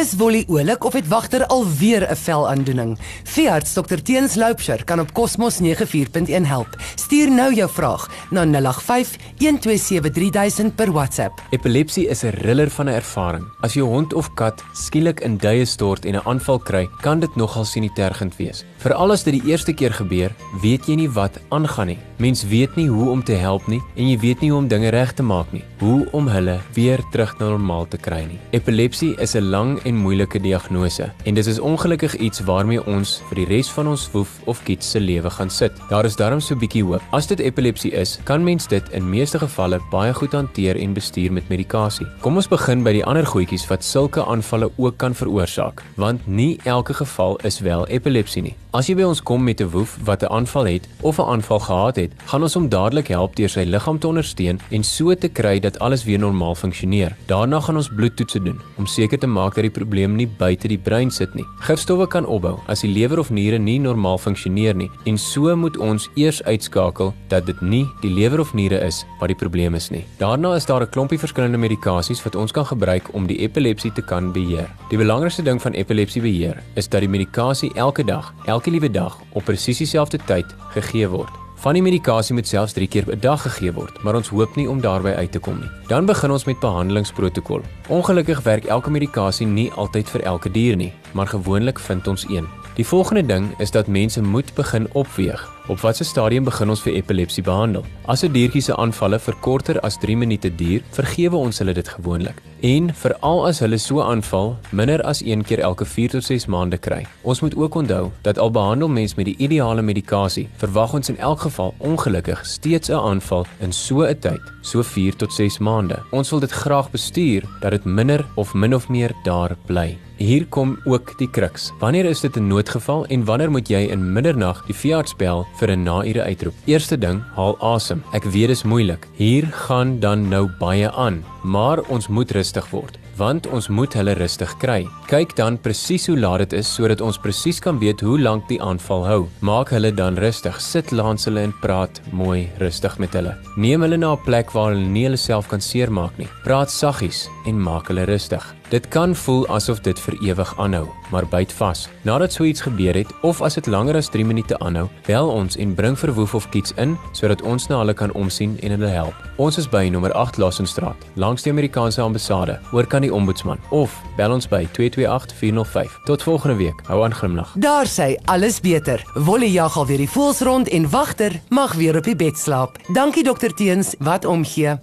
Is 0.00 0.14
Wolly 0.16 0.44
oulik 0.48 0.84
of 0.84 0.94
het 0.96 1.08
wagter 1.08 1.42
alweer 1.46 2.10
'n 2.10 2.16
velaandoening? 2.16 2.98
Veearts 3.24 3.72
Dr 3.72 4.00
Teens 4.02 4.34
Loupsher 4.34 4.84
kan 4.84 5.00
op 5.00 5.12
Cosmos 5.12 5.58
94.1 5.60 6.46
help. 6.46 6.76
Stuur 6.94 7.30
nou 7.30 7.54
jou 7.54 7.70
vraag 7.70 8.10
na 8.30 8.44
085 8.44 9.16
127 9.38 10.10
3000 10.10 10.74
per 10.74 10.92
WhatsApp. 10.92 11.42
Epilepsie 11.50 12.08
is 12.08 12.22
'n 12.22 12.28
riller 12.28 12.70
van 12.70 12.86
'n 12.86 12.94
ervaring. 12.94 13.44
As 13.60 13.74
jou 13.74 13.88
hond 13.88 14.12
of 14.12 14.34
kat 14.34 14.64
skielik 14.72 15.20
in 15.20 15.36
duie 15.36 15.64
stort 15.64 16.04
en 16.04 16.14
'n 16.14 16.22
aanval 16.24 16.58
kry, 16.58 16.88
kan 17.00 17.20
dit 17.20 17.36
nogal 17.36 17.64
sinitergend 17.64 18.36
wees. 18.36 18.64
Veral 18.76 19.12
as 19.12 19.22
dit 19.22 19.34
die 19.34 19.50
eerste 19.50 19.72
keer 19.72 19.92
gebeur, 19.92 20.30
weet 20.62 20.86
jy 20.86 20.94
nie 20.94 21.10
wat 21.10 21.40
aangaan 21.48 21.86
nie. 21.86 21.98
Mens 22.16 22.44
weet 22.44 22.76
nie 22.76 22.88
hoe 22.88 23.10
om 23.10 23.24
te 23.24 23.32
help 23.32 23.66
nie 23.66 23.80
en 23.96 24.08
jy 24.08 24.18
weet 24.18 24.40
nie 24.40 24.50
hoe 24.50 24.58
om 24.58 24.68
dinge 24.68 24.88
reg 24.88 25.12
te 25.12 25.22
maak 25.22 25.52
nie. 25.52 25.64
Hoe 25.78 26.08
om 26.12 26.28
hulle 26.28 26.58
weer 26.74 27.00
terug 27.10 27.38
na 27.38 27.48
normaal 27.48 27.88
te 27.88 27.96
kry 27.96 28.24
nie. 28.24 28.38
Epilepsie 28.50 29.14
is 29.20 29.34
'n 29.34 29.50
lang 29.50 29.80
moeilike 29.96 30.40
diagnose 30.40 31.12
en 31.24 31.34
dit 31.34 31.46
is 31.46 31.58
ongelukkig 31.58 32.14
iets 32.16 32.40
waarmee 32.40 32.86
ons 32.86 33.16
vir 33.28 33.40
die 33.42 33.46
res 33.50 33.70
van 33.70 33.88
ons 33.92 34.06
woef 34.12 34.36
of 34.44 34.62
kiet 34.64 34.84
se 34.84 35.00
lewe 35.00 35.30
gaan 35.30 35.50
sit. 35.50 35.72
Daar 35.88 36.04
is 36.04 36.16
darm 36.16 36.40
so 36.40 36.56
bietjie 36.56 36.84
hoop. 36.84 37.02
As 37.16 37.26
dit 37.26 37.40
epilepsie 37.40 37.92
is, 37.92 38.18
kan 38.24 38.44
mens 38.44 38.66
dit 38.68 38.88
in 38.92 39.10
meeste 39.10 39.38
gevalle 39.38 39.80
baie 39.90 40.14
goed 40.14 40.32
hanteer 40.32 40.76
en 40.76 40.94
bestuur 40.94 41.32
met 41.32 41.48
medikasie. 41.48 42.06
Kom 42.20 42.36
ons 42.36 42.48
begin 42.48 42.84
by 42.86 42.92
die 42.92 43.04
ander 43.04 43.26
goedjies 43.26 43.66
wat 43.70 43.84
sulke 43.84 44.24
aanvalle 44.24 44.70
ook 44.76 44.98
kan 44.98 45.14
veroorsaak, 45.14 45.82
want 45.96 46.26
nie 46.26 46.58
elke 46.64 46.94
geval 46.94 47.38
is 47.44 47.60
wel 47.60 47.86
epilepsie 47.88 48.42
nie. 48.42 48.56
As 48.70 48.86
jy 48.86 48.94
by 48.94 49.02
ons 49.02 49.18
kom 49.18 49.42
met 49.42 49.60
'n 49.60 49.66
woef 49.66 49.98
wat 50.06 50.22
'n 50.22 50.30
aanval 50.30 50.66
het 50.66 50.88
of 51.02 51.18
'n 51.18 51.26
aanval 51.26 51.58
gehad 51.58 51.96
het, 51.96 52.12
gaan 52.26 52.42
ons 52.42 52.54
hom 52.54 52.68
dadelik 52.68 53.08
help 53.08 53.34
deur 53.36 53.48
sy 53.48 53.64
liggaam 53.64 53.98
te 53.98 54.06
ondersteun 54.06 54.60
en 54.70 54.82
so 54.84 55.14
te 55.14 55.28
kry 55.28 55.58
dat 55.58 55.78
alles 55.78 56.04
weer 56.04 56.18
normaal 56.18 56.54
funksioneer. 56.54 57.16
Daarna 57.26 57.60
gaan 57.60 57.76
ons 57.76 57.88
bloedtoetse 57.88 58.42
doen 58.42 58.60
om 58.76 58.86
seker 58.86 59.18
te 59.18 59.26
maak 59.26 59.54
dat 59.54 59.62
die 59.62 59.70
probleem 59.80 60.16
nie 60.18 60.28
buite 60.40 60.68
die 60.70 60.78
brein 60.78 61.10
sit 61.10 61.34
nie. 61.38 61.46
Gifstowwe 61.64 62.06
kan 62.12 62.28
opbou 62.28 62.58
as 62.70 62.84
die 62.84 62.92
lewer 62.92 63.22
of 63.22 63.32
niere 63.34 63.58
nie 63.58 63.78
normaal 63.80 64.20
funksioneer 64.20 64.76
nie 64.76 64.90
en 65.08 65.18
so 65.18 65.54
moet 65.56 65.78
ons 65.80 66.08
eers 66.20 66.42
uitskakel 66.44 67.14
dat 67.32 67.48
dit 67.48 67.62
nie 67.64 67.82
die 68.04 68.12
lewer 68.12 68.44
of 68.44 68.54
niere 68.54 68.80
is 68.86 69.02
wat 69.20 69.32
die 69.32 69.38
probleem 69.42 69.78
is 69.78 69.90
nie. 69.90 70.04
Daarna 70.20 70.54
is 70.56 70.66
daar 70.66 70.82
'n 70.82 70.90
klompie 70.90 71.18
verskillende 71.18 71.58
medikasies 71.58 72.22
wat 72.24 72.36
ons 72.36 72.52
kan 72.52 72.66
gebruik 72.66 73.14
om 73.14 73.26
die 73.26 73.40
epilepsie 73.40 73.92
te 73.92 74.02
kan 74.02 74.32
beheer. 74.32 74.68
Die 74.90 74.98
belangrikste 74.98 75.42
ding 75.42 75.60
van 75.62 75.72
epilepsie 75.72 76.22
beheer 76.22 76.62
is 76.74 76.88
dat 76.88 77.00
die 77.00 77.08
medikasie 77.08 77.72
elke 77.74 78.04
dag, 78.04 78.34
elke 78.46 78.70
liewe 78.70 78.90
dag 78.90 79.16
op 79.32 79.44
presies 79.44 79.78
dieselfde 79.78 80.18
tyd 80.26 80.46
gegee 80.74 81.08
word. 81.08 81.49
Van 81.60 81.76
die 81.76 81.82
medikasie 81.84 82.32
moet 82.32 82.48
selfs 82.48 82.72
3 82.72 82.86
keer 82.88 83.04
'n 83.12 83.20
dag 83.20 83.42
gegee 83.42 83.72
word, 83.72 84.02
maar 84.02 84.14
ons 84.14 84.28
hoop 84.28 84.56
nie 84.56 84.68
om 84.68 84.80
daarby 84.80 85.12
uit 85.12 85.32
te 85.32 85.38
kom 85.38 85.58
nie. 85.60 85.68
Dan 85.88 86.06
begin 86.06 86.30
ons 86.30 86.44
met 86.44 86.60
behandelingsprotokol. 86.60 87.60
Ongelukkig 87.88 88.40
werk 88.42 88.64
elke 88.64 88.90
medikasie 88.90 89.46
nie 89.46 89.70
altyd 89.72 90.08
vir 90.08 90.22
elke 90.22 90.50
dier 90.50 90.76
nie, 90.76 90.92
maar 91.12 91.26
gewoonlik 91.26 91.78
vind 91.78 92.06
ons 92.06 92.24
een. 92.28 92.48
Die 92.74 92.86
volgende 92.86 93.26
ding 93.26 93.58
is 93.58 93.70
dat 93.70 93.86
mense 93.86 94.22
moet 94.22 94.54
begin 94.54 94.88
opweeg. 94.92 95.59
Op 95.70 95.78
watter 95.80 96.04
stadium 96.04 96.44
begin 96.48 96.72
ons 96.72 96.80
vir 96.82 96.96
epilepsie 96.98 97.44
behandel? 97.46 97.84
As 98.10 98.24
'n 98.24 98.32
diertjie 98.34 98.62
se 98.62 98.74
aanvalle 98.74 99.18
vir 99.20 99.34
korter 99.40 99.80
as 99.80 99.98
3 100.02 100.16
minute 100.16 100.50
duur, 100.50 100.82
vergewe 100.90 101.36
ons 101.36 101.58
hulle 101.58 101.72
dit 101.72 101.88
gewoonlik. 101.88 102.42
En 102.60 102.94
veral 102.94 103.46
as 103.46 103.60
hulle 103.60 103.78
so 103.78 104.02
aanval 104.02 104.58
minder 104.72 105.00
as 105.02 105.22
1 105.22 105.44
keer 105.44 105.60
elke 105.60 105.84
4 105.84 106.08
tot 106.08 106.24
6 106.24 106.46
maande 106.46 106.78
kry. 106.78 107.06
Ons 107.22 107.40
moet 107.40 107.56
ook 107.56 107.74
onthou 107.74 108.10
dat 108.22 108.38
al 108.38 108.50
behandel 108.50 108.88
mens 108.88 109.14
met 109.14 109.26
die 109.26 109.36
ideale 109.38 109.82
medikasie, 109.82 110.48
verwag 110.56 110.94
ons 110.94 111.08
in 111.08 111.18
elk 111.18 111.40
geval 111.40 111.74
ongelukkig 111.78 112.46
steeds 112.46 112.90
'n 112.90 112.94
aanval 112.94 113.46
in 113.60 113.72
so 113.72 114.02
'n 114.02 114.18
tyd, 114.18 114.42
so 114.62 114.82
4 114.82 115.16
tot 115.16 115.32
6 115.32 115.58
maande. 115.58 116.02
Ons 116.10 116.30
wil 116.30 116.40
dit 116.40 116.50
graag 116.50 116.90
bestuur 116.90 117.42
dat 117.60 117.70
dit 117.70 117.84
minder 117.84 118.26
of 118.34 118.54
min 118.54 118.74
of 118.74 118.88
meer 118.88 119.12
daar 119.22 119.56
bly. 119.66 119.98
Hier 120.20 120.44
kom 120.52 120.74
ook 120.84 121.14
die 121.16 121.30
kruks. 121.32 121.70
Wanneer 121.80 122.04
is 122.04 122.20
dit 122.20 122.36
'n 122.36 122.46
noodgeval 122.46 123.06
en 123.06 123.24
wanneer 123.24 123.50
moet 123.50 123.68
jy 123.68 123.88
in 123.88 124.12
middernag 124.12 124.66
die 124.66 124.74
veearts 124.74 125.16
bel 125.16 125.46
vir 125.60 125.76
'n 125.76 125.84
naure 125.84 126.22
uitroep? 126.24 126.54
Eerste 126.66 126.96
ding, 126.98 127.22
haal 127.36 127.56
asem. 127.60 128.02
Ek 128.12 128.24
weet 128.24 128.48
dit 128.48 128.56
is 128.56 128.64
moeilik. 128.64 129.06
Hier 129.16 129.46
gaan 129.46 130.00
dan 130.00 130.28
nou 130.28 130.48
baie 130.58 130.90
aan, 130.90 131.24
maar 131.42 131.80
ons 131.88 132.08
moet 132.08 132.30
rustig 132.30 132.70
word 132.70 132.98
want 133.20 133.46
ons 133.52 133.68
moet 133.68 133.94
hulle 133.98 134.14
rustig 134.18 134.52
kry. 134.62 134.84
Kyk 135.10 135.34
dan 135.38 135.58
presies 135.60 136.06
hoe 136.08 136.16
laat 136.18 136.44
dit 136.44 136.52
is 136.60 136.70
sodat 136.76 137.02
ons 137.04 137.18
presies 137.20 137.60
kan 137.60 137.80
weet 137.82 138.00
hoe 138.04 138.18
lank 138.20 138.46
die 138.48 138.60
aanval 138.64 139.04
hou. 139.08 139.20
Maak 139.44 139.74
hulle 139.76 139.92
dan 139.94 140.18
rustig. 140.20 140.60
Sit 140.60 140.92
langs 140.96 141.28
hulle 141.28 141.44
en 141.44 141.54
praat 141.60 142.00
mooi 142.12 142.48
rustig 142.62 142.96
met 143.02 143.12
hulle. 143.18 143.36
Neem 143.56 143.84
hulle 143.84 143.98
na 143.98 144.14
'n 144.14 144.24
plek 144.24 144.54
waar 144.54 144.72
hulle 144.72 144.88
nie 144.88 145.04
hulle 145.04 145.20
self 145.20 145.48
kan 145.48 145.60
seermaak 145.60 146.16
nie. 146.18 146.28
Praat 146.44 146.70
saggies 146.70 147.28
en 147.46 147.60
maak 147.60 147.88
hulle 147.88 148.06
rustig. 148.06 148.59
Dit 148.70 148.88
kan 148.88 149.16
voel 149.18 149.48
asof 149.50 149.80
dit 149.82 149.98
vir 149.98 150.14
ewig 150.22 150.50
aanhou, 150.62 150.84
maar 151.10 151.26
byt 151.26 151.50
vas. 151.58 151.88
Nadat 152.06 152.32
so 152.32 152.44
iets 152.46 152.62
gebeur 152.62 152.94
het 152.94 153.08
of 153.26 153.40
as 153.42 153.56
dit 153.58 153.66
langer 153.66 153.96
as 153.98 154.08
3 154.14 154.22
minute 154.24 154.58
aanhou, 154.62 154.84
bel 155.08 155.30
ons 155.30 155.56
en 155.58 155.72
bring 155.74 155.96
verwoef 155.98 156.36
of 156.38 156.46
kiets 156.54 156.70
in 156.78 156.94
sodat 157.10 157.42
ons 157.42 157.66
na 157.66 157.80
hulle 157.80 157.94
kan 157.98 158.12
omsien 158.14 158.54
en 158.62 158.70
hulle 158.76 158.90
help. 158.94 159.16
Ons 159.42 159.58
is 159.58 159.66
by 159.66 159.88
nommer 159.90 160.14
8 160.14 160.38
Lassenstraat, 160.38 161.02
langs 161.18 161.42
die 161.42 161.50
Amerikaanse 161.50 161.98
ambassade, 162.00 162.60
oor 162.70 162.86
kan 162.86 163.02
die 163.02 163.10
ombudsman 163.14 163.58
of 163.74 163.96
bel 164.16 164.36
ons 164.38 164.46
by 164.46 164.62
228405. 164.78 165.98
Tot 166.06 166.22
volgende 166.22 166.56
week. 166.62 166.86
Hou 166.86 167.02
aan 167.02 167.14
glimlag. 167.14 167.50
Daar 167.58 167.90
sê 167.90 168.12
alles 168.30 168.60
beter. 168.62 169.02
Wolle 169.18 169.50
jag 169.50 169.74
al 169.74 169.90
weer 169.90 170.04
die 170.06 170.10
voels 170.10 170.46
rond 170.46 170.70
en 170.70 170.86
wagter 170.94 171.40
mag 171.48 171.74
weer 171.74 171.98
op 171.98 172.06
die 172.06 172.16
bed 172.16 172.38
slaap. 172.38 172.78
Dankie 172.94 173.26
dokter 173.26 173.50
Teens, 173.54 173.96
wat 173.98 174.24
omgee. 174.24 174.78